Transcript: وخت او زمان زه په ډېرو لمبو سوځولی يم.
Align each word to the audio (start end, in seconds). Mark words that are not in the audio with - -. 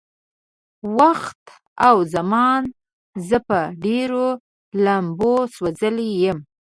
وخت 0.99 1.43
او 1.87 1.95
زمان 2.13 2.63
زه 3.27 3.37
په 3.47 3.59
ډېرو 3.83 4.25
لمبو 4.83 5.33
سوځولی 5.55 6.09
يم. 6.23 6.39